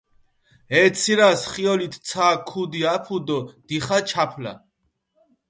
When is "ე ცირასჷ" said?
0.79-1.43